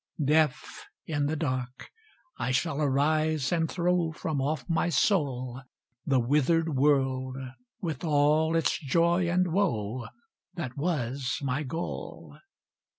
[0.25, 1.91] Deaf, in the dark,
[2.39, 5.61] I shall arise and throw From off my soul,
[6.07, 7.37] The withered world
[7.81, 10.07] with all its joy and woe,
[10.55, 12.35] That was my goal.